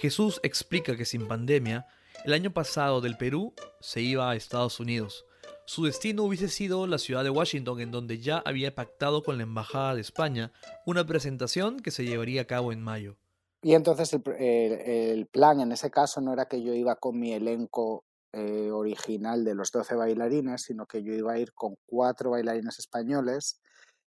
Jesús 0.00 0.40
explica 0.42 0.96
que 0.96 1.04
sin 1.04 1.28
pandemia, 1.28 1.86
el 2.24 2.32
año 2.32 2.52
pasado 2.52 3.00
del 3.00 3.16
Perú 3.16 3.52
se 3.80 4.00
iba 4.00 4.30
a 4.30 4.36
Estados 4.36 4.78
Unidos. 4.80 5.26
Su 5.64 5.84
destino 5.84 6.24
hubiese 6.24 6.48
sido 6.48 6.86
la 6.86 6.98
ciudad 6.98 7.24
de 7.24 7.30
Washington, 7.30 7.80
en 7.80 7.90
donde 7.90 8.18
ya 8.18 8.38
había 8.38 8.74
pactado 8.74 9.22
con 9.22 9.36
la 9.36 9.44
Embajada 9.44 9.94
de 9.94 10.00
España 10.00 10.52
una 10.86 11.06
presentación 11.06 11.80
que 11.80 11.90
se 11.90 12.04
llevaría 12.04 12.42
a 12.42 12.46
cabo 12.46 12.72
en 12.72 12.82
mayo. 12.82 13.16
Y 13.62 13.74
entonces 13.74 14.12
el, 14.12 15.26
plan 15.26 15.60
en 15.60 15.72
ese 15.72 15.90
caso 15.90 16.20
no 16.20 16.32
era 16.32 16.46
que 16.46 16.62
yo 16.62 16.74
iba 16.74 16.96
con 16.96 17.18
mi 17.18 17.32
elenco 17.32 18.04
eh, 18.32 18.70
original 18.72 19.44
de 19.44 19.54
los 19.54 19.70
12 19.70 19.94
bailarines, 19.94 20.62
sino 20.62 20.86
que 20.86 21.02
yo 21.02 21.14
iba 21.14 21.32
a 21.32 21.38
ir 21.38 21.52
con 21.52 21.76
cuatro 21.86 22.30
bailarines 22.30 22.78
españoles 22.78 23.60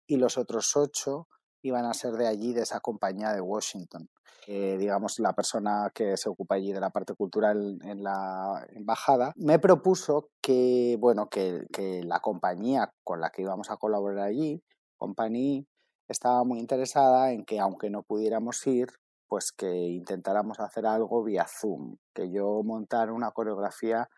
y 0.07 0.17
los 0.17 0.37
otros 0.37 0.77
ocho 0.77 1.29
iban 1.63 1.85
a 1.85 1.95
ser 1.95 2.13
de 2.13 2.27
allí, 2.27 2.53
de 2.53 2.63
esa 2.63 2.81
compañía 2.81 3.33
de 3.33 3.41
Washington. 3.41 4.09
Eh, 4.47 4.77
digamos, 4.79 5.19
la 5.19 5.35
persona 5.35 5.91
que 5.95 6.17
se 6.17 6.29
ocupa 6.29 6.55
allí 6.55 6.73
de 6.73 6.81
la 6.81 6.91
parte 6.91 7.15
cultural 7.15 7.79
en 7.83 8.03
la 8.03 8.67
embajada, 8.71 9.33
me 9.37 9.59
propuso 9.59 10.31
que, 10.41 10.97
bueno, 10.99 11.29
que, 11.29 11.67
que 11.73 12.03
la 12.03 12.21
compañía 12.21 12.93
con 13.05 13.21
la 13.21 13.31
que 13.31 13.43
íbamos 13.43 13.71
a 13.71 13.77
colaborar 13.77 14.25
allí, 14.25 14.63
Company, 14.97 15.67
estaba 16.09 16.45
muy 16.45 16.59
interesada 16.59 17.33
en 17.33 17.45
que 17.45 17.61
aunque 17.61 17.91
no 17.91 18.03
pudiéramos 18.03 18.67
ir, 18.67 18.89
pues 19.29 19.53
que 19.53 19.71
intentáramos 19.71 20.59
hacer 20.61 20.87
algo 20.87 21.23
vía 21.23 21.47
Zoom, 21.47 21.97
que 22.15 22.31
yo 22.31 22.63
montara 22.65 23.13
una 23.13 23.31
coreografía 23.31 24.09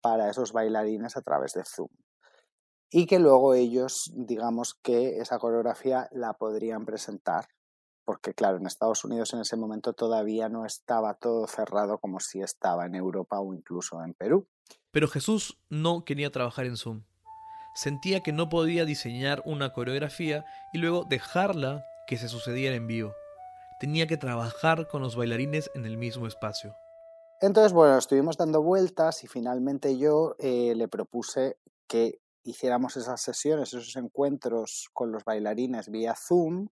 para 0.00 0.30
esos 0.30 0.52
bailarines 0.52 1.16
a 1.16 1.22
través 1.22 1.52
de 1.52 1.64
Zoom. 1.64 1.88
Y 2.96 3.06
que 3.06 3.18
luego 3.18 3.54
ellos, 3.54 4.12
digamos 4.14 4.74
que 4.74 5.18
esa 5.18 5.40
coreografía 5.40 6.08
la 6.12 6.34
podrían 6.34 6.84
presentar 6.84 7.48
porque 8.04 8.34
claro, 8.34 8.58
en 8.58 8.66
Estados 8.66 9.04
Unidos 9.04 9.32
en 9.32 9.40
ese 9.40 9.56
momento 9.56 9.94
todavía 9.94 10.48
no 10.48 10.66
estaba 10.66 11.14
todo 11.14 11.46
cerrado 11.46 11.98
como 11.98 12.20
si 12.20 12.40
estaba 12.40 12.86
en 12.86 12.94
Europa 12.94 13.40
o 13.40 13.54
incluso 13.54 14.02
en 14.02 14.14
Perú. 14.14 14.46
Pero 14.90 15.08
Jesús 15.08 15.58
no 15.70 16.04
quería 16.04 16.30
trabajar 16.30 16.66
en 16.66 16.76
Zoom. 16.76 17.02
Sentía 17.74 18.20
que 18.20 18.32
no 18.32 18.48
podía 18.48 18.84
diseñar 18.84 19.42
una 19.44 19.72
coreografía 19.72 20.44
y 20.72 20.78
luego 20.78 21.04
dejarla 21.08 21.84
que 22.06 22.16
se 22.16 22.28
sucediera 22.28 22.76
en 22.76 22.86
vivo. 22.86 23.14
Tenía 23.80 24.06
que 24.06 24.16
trabajar 24.16 24.86
con 24.86 25.02
los 25.02 25.16
bailarines 25.16 25.70
en 25.74 25.84
el 25.84 25.96
mismo 25.96 26.26
espacio. 26.26 26.74
Entonces, 27.40 27.72
bueno, 27.72 27.98
estuvimos 27.98 28.36
dando 28.36 28.62
vueltas 28.62 29.24
y 29.24 29.26
finalmente 29.26 29.98
yo 29.98 30.36
eh, 30.38 30.74
le 30.76 30.86
propuse 30.86 31.56
que 31.88 32.20
hiciéramos 32.44 32.96
esas 32.96 33.20
sesiones, 33.20 33.74
esos 33.74 33.96
encuentros 33.96 34.88
con 34.92 35.10
los 35.12 35.24
bailarines 35.24 35.90
vía 35.90 36.14
Zoom, 36.14 36.68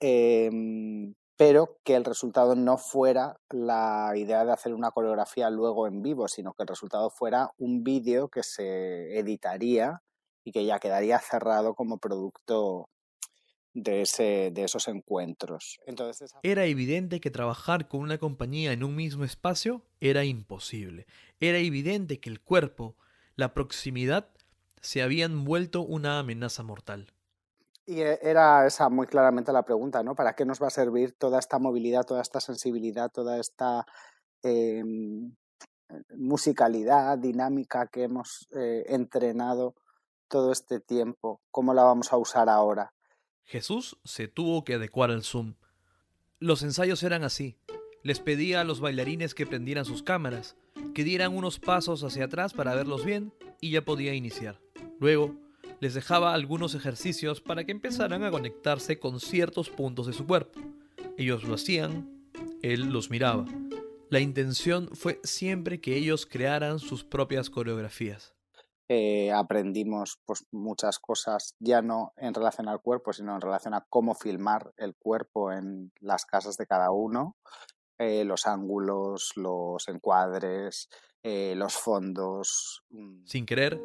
Em, 0.00 1.14
pero 1.36 1.78
que 1.84 1.96
el 1.96 2.04
resultado 2.04 2.54
no 2.54 2.78
fuera 2.78 3.38
la 3.50 4.12
idea 4.16 4.44
de 4.44 4.52
hacer 4.52 4.74
una 4.74 4.90
coreografía 4.90 5.50
luego 5.50 5.86
en 5.86 6.02
vivo, 6.02 6.28
sino 6.28 6.54
que 6.54 6.62
el 6.62 6.68
resultado 6.68 7.10
fuera 7.10 7.50
un 7.58 7.82
vídeo 7.82 8.28
que 8.28 8.42
se 8.42 9.18
editaría 9.18 10.02
y 10.44 10.52
que 10.52 10.64
ya 10.64 10.78
quedaría 10.78 11.18
cerrado 11.18 11.74
como 11.74 11.98
producto 11.98 12.88
de, 13.74 14.02
ese, 14.02 14.50
de 14.52 14.64
esos 14.64 14.88
encuentros. 14.88 15.78
Entonces, 15.86 16.34
Era 16.42 16.64
evidente 16.64 17.20
que 17.20 17.30
trabajar 17.30 17.88
con 17.88 18.00
una 18.00 18.18
compañía 18.18 18.72
en 18.72 18.84
un 18.84 18.96
mismo 18.96 19.24
espacio 19.24 19.82
era 20.00 20.24
imposible. 20.24 21.06
Era 21.40 21.58
evidente 21.58 22.18
que 22.20 22.30
el 22.30 22.40
cuerpo, 22.40 22.96
la 23.34 23.52
proximidad, 23.52 24.30
se 24.86 25.02
habían 25.02 25.44
vuelto 25.44 25.82
una 25.82 26.20
amenaza 26.20 26.62
mortal. 26.62 27.12
Y 27.84 28.02
e, 28.02 28.20
era 28.22 28.66
esa 28.66 28.88
muy 28.88 29.08
claramente 29.08 29.52
la 29.52 29.64
pregunta, 29.64 30.04
¿no? 30.04 30.14
¿Para 30.14 30.34
qué 30.34 30.44
nos 30.44 30.62
va 30.62 30.68
a 30.68 30.70
servir 30.70 31.12
toda 31.18 31.40
esta 31.40 31.58
movilidad, 31.58 32.04
toda 32.04 32.22
esta 32.22 32.40
sensibilidad, 32.40 33.10
toda 33.10 33.40
esta 33.40 33.84
em, 34.42 35.34
musicalidad, 36.14 37.18
dinámica 37.18 37.88
que 37.88 38.04
hemos 38.04 38.46
eh, 38.56 38.84
entrenado 38.86 39.74
todo 40.28 40.52
este 40.52 40.78
tiempo? 40.78 41.40
¿Cómo 41.50 41.74
la 41.74 41.82
vamos 41.82 42.12
a 42.12 42.16
usar 42.16 42.48
ahora? 42.48 42.94
Jesús 43.42 43.98
se 44.04 44.28
tuvo 44.28 44.62
que 44.62 44.74
adecuar 44.74 45.10
al 45.10 45.24
Zoom. 45.24 45.54
Los 46.38 46.62
ensayos 46.62 47.02
eran 47.02 47.24
así. 47.24 47.58
Les 48.04 48.20
pedía 48.20 48.60
a 48.60 48.64
los 48.64 48.80
bailarines 48.80 49.34
que 49.34 49.46
prendieran 49.46 49.84
sus 49.84 50.04
cámaras, 50.04 50.56
que 50.94 51.02
dieran 51.02 51.36
unos 51.36 51.58
pasos 51.58 52.04
hacia 52.04 52.26
atrás 52.26 52.52
para 52.52 52.76
verlos 52.76 53.04
bien 53.04 53.32
y 53.60 53.72
ya 53.72 53.84
podía 53.84 54.14
iniciar. 54.14 54.65
Luego, 54.98 55.34
les 55.80 55.94
dejaba 55.94 56.32
algunos 56.32 56.74
ejercicios 56.74 57.40
para 57.40 57.64
que 57.64 57.72
empezaran 57.72 58.24
a 58.24 58.30
conectarse 58.30 58.98
con 58.98 59.20
ciertos 59.20 59.68
puntos 59.70 60.06
de 60.06 60.12
su 60.12 60.26
cuerpo. 60.26 60.60
Ellos 61.18 61.44
lo 61.44 61.54
hacían, 61.54 62.30
él 62.62 62.90
los 62.92 63.10
miraba. 63.10 63.44
La 64.08 64.20
intención 64.20 64.88
fue 64.94 65.20
siempre 65.24 65.80
que 65.80 65.96
ellos 65.96 66.26
crearan 66.26 66.78
sus 66.78 67.04
propias 67.04 67.50
coreografías. 67.50 68.34
Eh, 68.88 69.32
aprendimos 69.32 70.20
pues, 70.24 70.46
muchas 70.52 71.00
cosas, 71.00 71.56
ya 71.58 71.82
no 71.82 72.12
en 72.16 72.32
relación 72.32 72.68
al 72.68 72.80
cuerpo, 72.80 73.12
sino 73.12 73.34
en 73.34 73.40
relación 73.40 73.74
a 73.74 73.84
cómo 73.90 74.14
filmar 74.14 74.72
el 74.76 74.94
cuerpo 74.94 75.50
en 75.50 75.90
las 76.00 76.24
casas 76.24 76.56
de 76.56 76.66
cada 76.66 76.92
uno, 76.92 77.36
eh, 77.98 78.24
los 78.24 78.46
ángulos, 78.46 79.32
los 79.34 79.88
encuadres, 79.88 80.88
eh, 81.28 81.56
los 81.56 81.74
fondos. 81.74 82.84
Mm. 82.90 83.24
Sin 83.24 83.46
querer, 83.46 83.82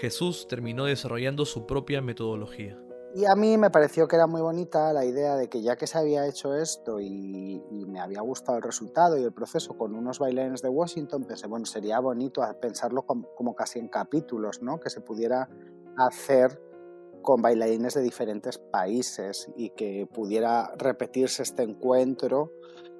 Jesús 0.00 0.48
terminó 0.48 0.84
desarrollando 0.84 1.44
su 1.44 1.64
propia 1.64 2.02
metodología. 2.02 2.76
Y 3.14 3.24
a 3.24 3.36
mí 3.36 3.56
me 3.56 3.70
pareció 3.70 4.08
que 4.08 4.16
era 4.16 4.26
muy 4.26 4.40
bonita 4.40 4.92
la 4.92 5.04
idea 5.04 5.36
de 5.36 5.48
que 5.48 5.62
ya 5.62 5.76
que 5.76 5.86
se 5.86 5.96
había 5.96 6.26
hecho 6.26 6.56
esto 6.56 6.98
y, 6.98 7.62
me 7.86 8.00
había 8.00 8.20
gustado 8.22 8.58
el 8.58 8.64
resultado 8.64 9.16
y 9.16 9.22
el 9.22 9.32
proceso 9.32 9.76
con 9.76 9.94
unos 9.94 10.18
bailarines 10.18 10.60
de 10.60 10.70
Washington, 10.70 11.24
pensé, 11.24 11.46
bueno, 11.46 11.66
sería 11.66 12.00
bonito 12.00 12.42
pensarlo 12.60 13.02
como, 13.02 13.32
como 13.36 13.54
casi 13.54 13.78
en 13.78 13.86
capítulos, 13.86 14.60
¿no? 14.60 14.80
Que 14.80 14.90
se 14.90 15.02
pudiera 15.02 15.48
hacer 15.96 16.60
con 17.22 17.42
bailarines 17.42 17.94
de 17.94 18.02
diferentes 18.02 18.58
países 18.58 19.48
y 19.56 19.70
que 19.70 20.08
pudiera 20.12 20.72
repetirse 20.78 21.44
este 21.44 21.62
encuentro 21.62 22.50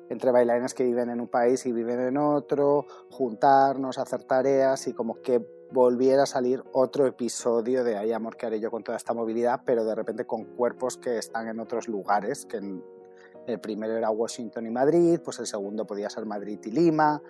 entre 0.09 0.31
bailarines 0.31 0.75
que 0.75 0.85
viven 0.85 1.11
en 1.11 1.21
un 1.21 1.29
país 1.29 1.65
y 1.67 1.73
viven 1.73 2.01
en 2.01 2.17
otro, 2.17 2.87
juntarnos, 3.11 3.99
hacer 3.99 4.25
tareas 4.25 4.87
y 4.87 4.93
como 4.93 5.21
que 5.23 5.45
volviera 5.73 6.25
a 6.25 6.27
salir 6.27 6.63
otro 6.73 7.07
episodio 7.07 7.83
de 7.83 7.97
Hay 7.97 8.13
amor 8.13 8.37
que 8.37 8.47
haré 8.47 8.61
yo 8.61 8.71
con 8.71 8.85
toda 8.85 8.97
esta 8.97 9.15
movilidad, 9.15 9.63
pero 9.65 9.85
de 9.85 9.95
repente 9.95 10.27
con 10.27 10.45
cuerpos 10.45 10.99
que 10.99 11.19
están 11.19 11.49
en 11.49 11.61
otros 11.61 11.89
lugares, 11.89 12.45
que 12.45 12.61
el 13.47 13.61
primero 13.61 13.97
era 13.97 14.11
Washington 14.11 14.67
y 14.67 14.71
Madrid, 14.71 15.21
pues 15.25 15.39
el 15.39 15.47
segundo 15.47 15.87
podía 15.87 16.11
ser 16.11 16.27
Madrid 16.27 16.61
y 16.65 16.71
Lima, 16.71 17.23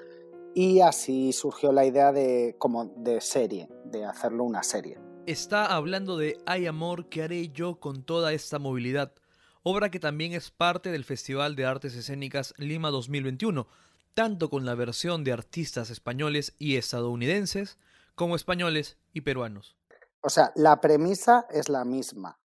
y 0.54 0.80
así 0.80 1.32
surgió 1.32 1.72
la 1.72 1.86
idea 1.86 2.12
de 2.12 2.56
como 2.58 2.86
de 2.96 3.20
serie, 3.20 3.68
de 3.84 4.04
hacerlo 4.04 4.44
una 4.44 4.62
serie. 4.62 4.98
Está 5.24 5.66
hablando 5.66 6.18
de 6.18 6.36
Hay 6.46 6.66
amor 6.66 7.08
que 7.08 7.22
haré 7.22 7.48
yo 7.48 7.78
con 7.78 8.02
toda 8.02 8.32
esta 8.32 8.58
movilidad, 8.58 9.12
obra 9.62 9.90
que 9.90 10.00
también 10.00 10.32
es 10.32 10.50
parte 10.50 10.90
del 10.90 11.04
Festival 11.04 11.56
de 11.56 11.66
Artes 11.66 11.94
Escénicas 11.94 12.54
Lima 12.56 12.90
2021, 12.90 13.66
tanto 14.14 14.50
con 14.50 14.66
la 14.66 14.74
versión 14.74 15.24
de 15.24 15.32
artistas 15.32 15.90
españoles 15.90 16.54
y 16.58 16.76
estadounidenses, 16.76 17.78
como 18.14 18.36
españoles 18.36 18.98
y 19.12 19.22
peruanos. 19.22 19.76
O 20.20 20.28
sea, 20.28 20.52
la 20.54 20.80
premisa 20.80 21.46
es 21.50 21.68
la 21.68 21.84
misma, 21.84 22.38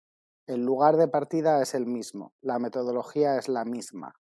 el 0.47 0.63
lugar 0.63 0.97
de 0.97 1.07
partida 1.07 1.61
es 1.61 1.73
el 1.73 1.85
mismo, 1.85 2.33
la 2.41 2.59
metodología 2.59 3.37
es 3.37 3.49
la 3.49 3.65
misma, 3.65 4.15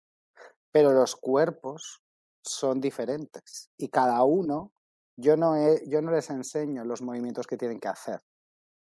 pero 0.72 0.92
los 0.92 1.16
cuerpos 1.16 2.02
son 2.42 2.80
diferentes 2.80 3.70
y 3.76 3.88
cada 3.88 4.22
uno, 4.24 4.72
yo 5.16 5.36
no, 5.36 5.54
yo 5.86 6.02
no 6.02 6.12
les 6.12 6.30
enseño 6.30 6.84
los 6.84 7.02
movimientos 7.02 7.46
que 7.46 7.56
tienen 7.56 7.78
que 7.78 7.88
hacer. 7.88 8.22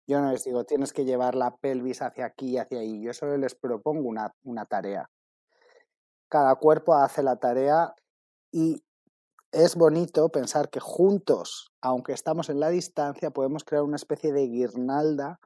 Yo 0.06 0.20
no 0.22 0.32
les 0.32 0.44
digo, 0.44 0.66
tienes 0.66 0.92
que 0.92 1.06
llevar 1.06 1.36
la 1.36 1.56
pelvis 1.56 2.02
hacia 2.02 2.26
aquí 2.26 2.52
y 2.52 2.58
hacia 2.58 2.80
ahí. 2.80 3.02
Yo 3.02 3.14
solo 3.14 3.38
les 3.38 3.56
propongo 3.56 4.08
una, 4.08 4.34
una 4.44 4.66
tarea. 4.66 5.10
Cada 6.30 6.56
cuerpo 6.56 6.96
hace 6.96 7.24
la 7.24 7.38
tarea 7.38 7.94
y 8.52 8.84
es 9.52 9.76
bonito 9.76 10.30
pensar 10.30 10.70
que 10.70 10.80
juntos, 10.80 11.72
aunque 11.80 12.12
estamos 12.12 12.50
en 12.50 12.60
la 12.60 12.70
distancia, 12.70 13.32
podemos 13.32 13.64
crear 13.64 13.84
una 13.84 13.96
especie 13.96 14.34
de 14.34 14.48
guirnalda 14.48 15.40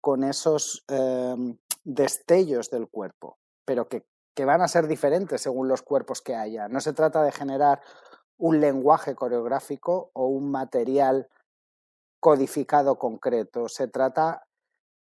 con 0.00 0.24
esos 0.24 0.84
em, 0.88 1.58
destellos 1.84 2.70
del 2.70 2.88
cuerpo, 2.88 3.38
pero 3.64 3.88
que, 3.88 4.06
que 4.34 4.44
van 4.44 4.62
a 4.62 4.68
ser 4.68 4.86
diferentes 4.86 5.42
según 5.42 5.68
los 5.68 5.82
cuerpos 5.82 6.22
que 6.22 6.36
haya. 6.36 6.68
No 6.68 6.80
se 6.80 6.92
trata 6.92 7.22
de 7.22 7.32
generar 7.32 7.82
un 8.38 8.60
lenguaje 8.60 9.14
coreográfico 9.14 10.10
o 10.14 10.26
un 10.26 10.50
material 10.50 11.28
codificado 12.20 12.98
concreto. 12.98 13.68
Se 13.68 13.88
trata 13.88 14.46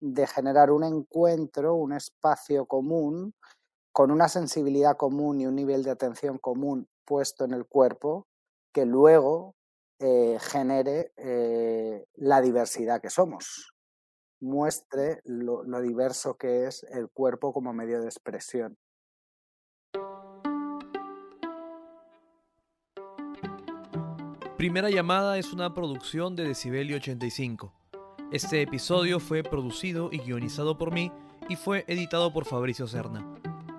de 0.00 0.26
generar 0.26 0.70
un 0.70 0.84
encuentro, 0.84 1.74
un 1.74 1.92
espacio 1.92 2.66
común, 2.66 3.34
con 3.92 4.10
una 4.10 4.28
sensibilidad 4.28 4.96
común 4.96 5.40
y 5.40 5.46
un 5.46 5.56
nivel 5.56 5.82
de 5.82 5.90
atención 5.90 6.38
común 6.38 6.88
puesto 7.04 7.44
en 7.44 7.52
el 7.52 7.66
cuerpo 7.66 8.26
que 8.72 8.86
luego 8.86 9.56
eh, 9.98 10.38
genere 10.40 11.12
eh, 11.16 12.04
la 12.14 12.40
diversidad 12.40 13.00
que 13.00 13.10
somos, 13.10 13.72
muestre 14.40 15.20
lo, 15.24 15.64
lo 15.64 15.80
diverso 15.80 16.36
que 16.36 16.66
es 16.66 16.84
el 16.84 17.10
cuerpo 17.10 17.52
como 17.52 17.72
medio 17.72 18.00
de 18.00 18.06
expresión. 18.06 18.76
Primera 24.58 24.90
llamada 24.90 25.38
es 25.38 25.52
una 25.52 25.72
producción 25.72 26.34
de 26.34 26.42
Decibelio 26.42 26.96
85. 26.96 27.72
Este 28.32 28.60
episodio 28.60 29.20
fue 29.20 29.44
producido 29.44 30.08
y 30.10 30.18
guionizado 30.18 30.76
por 30.76 30.92
mí 30.92 31.12
y 31.48 31.54
fue 31.54 31.84
editado 31.86 32.32
por 32.32 32.44
Fabricio 32.44 32.88
Serna. 32.88 33.24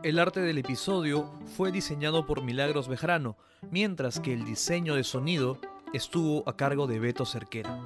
El 0.04 0.20
arte 0.20 0.40
del 0.40 0.58
episodio 0.58 1.34
fue 1.58 1.74
diseñado 1.74 2.26
por 2.26 2.46
Milagros 2.46 2.88
Bejarano, 2.88 3.36
mientras 3.70 4.22
que 4.22 4.34
el 4.34 4.46
diseño 4.46 4.96
de 4.96 5.04
sonido 5.04 5.60
estuvo 5.92 6.48
a 6.48 6.56
cargo 6.56 6.88
de 6.88 7.00
Beto 7.00 7.26
Cerquera. 7.26 7.78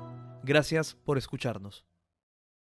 Gracias 0.43 0.93
por 0.93 1.17
escucharnos. 1.17 1.85